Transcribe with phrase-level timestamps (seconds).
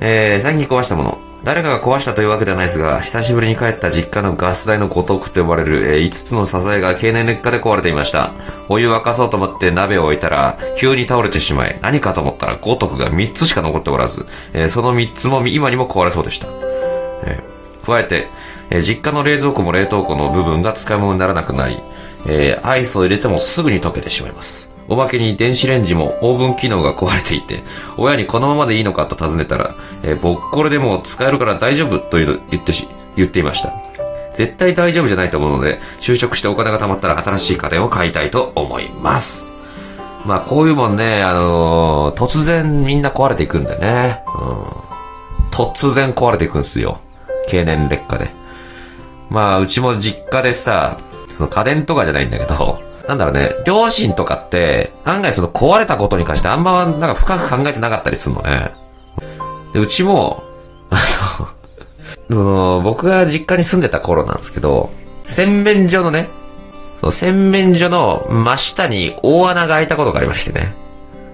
[0.00, 1.18] えー、最近壊したもの。
[1.44, 8.32] 誰かが壊したというわけではないですが、久しぶりに帰った実家のガス台のごとくと呼ばれる、えー5つの支えが経年劣化で壊れていました。
[8.68, 16.46] お湯沸かそうと思って鍋を置いたら、急に倒れてしまい、何かと思ったらごとくが3つしか残っておらず、えーその3つも今にも壊れそうでした。
[17.24, 18.28] えー加えて、
[18.70, 21.78] えー実家の冷蔵庫も冷凍庫の部分が使い物にならなくなり、
[22.26, 24.70] えーアイスを入れてもすぐに溶けてしまいます。
[24.88, 27.62] おまけに電子レンジもオーブン機能が壊れていて、
[27.96, 33.72] 親にこのままでいいのかと尋ねたら、えー、ボッコレでも使えるから大丈夫という言ってし、言っていました。
[34.34, 39.52] 絶対大丈夫じゃないと思うので、就職してお金が貯まったら新しい家電を買いたいと思います。
[40.24, 44.22] まあこういうもんね、あのー突然みんな壊れていくんでね。
[44.38, 44.80] うん。
[45.50, 47.00] 突然壊れていくんですよ。
[47.48, 48.30] 経年劣化で。
[49.30, 58.79] まあ、うちも実家でさ、その家電とかじゃないんだけど、なんだろうね、両親とかって、案外その壊れたことに関してあんまなんか深く考えてなかったりするのね。
[59.74, 60.42] うちも、
[60.90, 60.96] あ
[61.38, 61.48] の、
[62.30, 64.90] その、僕が実家に住んでた頃なんですけど、
[65.24, 66.28] 洗面所のね、
[67.00, 70.74] その洗面所の真下に大穴が開いたことがありましてね。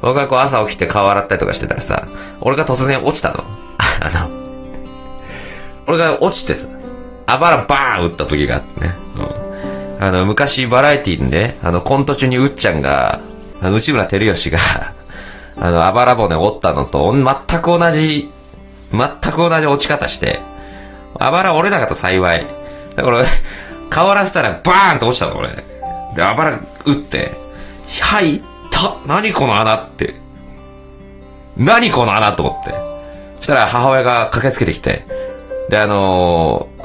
[0.00, 2.06] 僕がこう朝起きて顔洗ったりとかしてたらさ、
[2.40, 3.44] 俺が突然落ちたの。
[4.00, 4.30] あの、
[5.86, 6.68] 俺が落ちてさ、
[7.26, 8.94] あばらバーン打った時があってね。
[9.98, 10.04] うん。
[10.04, 13.20] あの、昔バラエティにね、あの、コント中にうっちゃんが、
[13.60, 14.58] あの、内村照吉が、
[15.60, 18.30] あの、あばら骨折ったのと、全く同じ、
[18.92, 20.40] 全く同じ落ち方して、
[21.18, 22.46] あばら折れなかった幸い。
[22.94, 23.24] だから、
[23.90, 25.50] 顔洗ってたらバーンと落ちたの、俺。
[26.14, 27.32] で、あばら打って、
[28.00, 30.14] はい、った何この穴って。
[31.56, 32.70] 何この穴と思って。
[33.38, 35.06] そしたら母親が駆けつけてきて、
[35.68, 36.78] で、あのー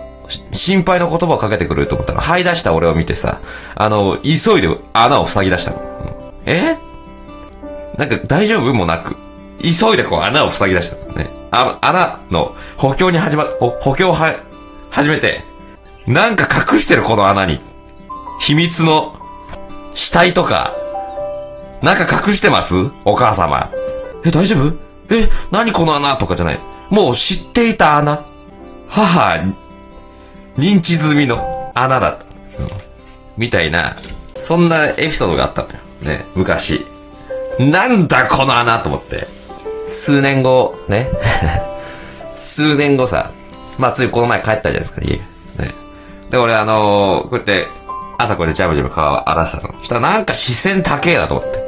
[0.51, 3.41] 心配の言葉をかけてくると思ったら、這い出した俺を見てさ、
[3.75, 6.33] あの急いで穴を塞ぎ出したの。
[6.45, 6.75] え？
[7.97, 9.15] なんか大丈夫もなく、
[9.61, 11.29] 急いでこう穴を塞ぎ出したね。
[11.51, 14.43] あ穴の補強に始ま、補強は、
[14.89, 15.43] 始めて、
[16.07, 17.59] なんか隠してるこの穴に。
[18.39, 19.15] 秘密の
[19.93, 20.75] 死体とか、
[21.81, 22.75] なんか隠してます？
[23.05, 23.71] お母様。
[24.25, 24.73] え、大丈夫？
[25.09, 26.59] え、何この穴とかじゃない。
[26.89, 28.25] もう知っていた穴。
[28.89, 29.39] 母、
[30.57, 32.25] 認知済みの穴だった。
[33.37, 33.97] みたいな、
[34.39, 35.75] そんなエピソードがあったのよ。
[36.01, 36.85] ね、昔。
[37.59, 39.27] なんだこの穴と思って。
[39.87, 41.09] 数年後、ね。
[42.35, 43.31] 数年後さ、
[43.77, 45.17] まあついこの前帰ったじゃないですか、家。
[45.17, 45.21] ね。
[46.29, 47.67] で、俺あのーこうやって、
[48.17, 49.73] 朝こうやってジャブジャブ顔洗ってたの。
[49.79, 51.63] そしたらなんか視線高えなと思って。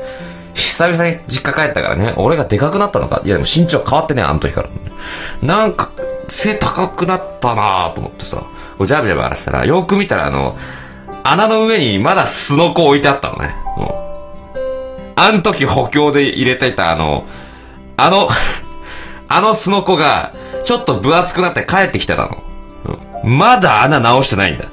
[0.54, 3.22] 久々に実家帰ったからね、俺がでかくなったのか。
[3.26, 4.70] いやでも身長変わってね、あの時から。
[5.42, 5.90] なんか、
[6.30, 8.42] 背高くなったなぁと思ってさ、
[8.82, 10.58] ジャブジャブ洗ってたら、よく見たらあの、
[11.24, 13.56] 穴の上にまだスノコ置いてあったのね。
[13.78, 14.05] もう
[15.16, 17.26] あの時補強で入れていたあの、
[17.98, 18.28] あの、
[19.28, 20.32] あのスノコが、
[20.64, 22.38] ちょっと分厚くなって帰ってきてたの。
[23.24, 24.66] うまだ穴直してないんだ。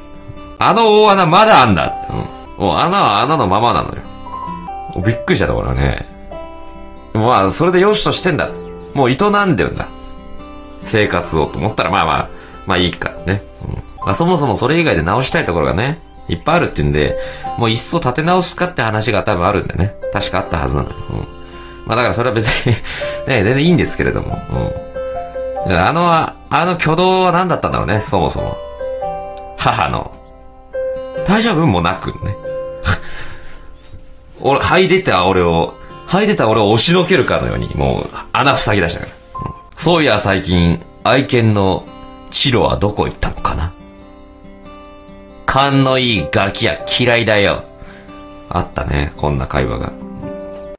[0.59, 1.95] あの大穴まだあんだ。
[2.11, 4.03] うんもう穴は穴のままなのよ。
[5.05, 6.07] びっくりしちゃった俺はね。
[7.13, 8.51] まあ、それでよしとしてんだ。
[8.95, 9.87] もう営んでるんだ。
[10.85, 12.29] 生活をと思ったら、まあまあ、
[12.67, 13.43] まあいいかね。
[13.67, 16.01] うんまあそもそもそれ以外で直したいところがね、
[16.33, 17.17] いっぱいあるっていうんで、
[17.59, 19.95] もういっそ立て直すかって話が多分あるんでね。
[20.13, 20.97] 確かあったはずなのよ。
[21.11, 21.19] うん。
[21.87, 22.73] まあだからそれは別に
[23.29, 24.39] ね、全然いいんですけれども。
[25.67, 25.73] うん。
[25.73, 28.57] あの、あの挙動は何だったんだろうね、そもそも。
[29.59, 30.11] 母の。
[31.27, 32.37] 大丈夫もなくね。
[34.41, 35.75] 俺、吐いてた俺を、
[36.07, 39.13] 吐いてた俺を押しのけるかのように、もう、穴塞ぎ出したから。
[39.13, 39.23] うん
[39.83, 41.85] そういや最近、愛犬の
[42.31, 43.62] チロはどこ行ったのかな
[45.53, 47.65] 勘のいいガキや嫌いだよ。
[48.49, 49.93] あったね、こんな会話が。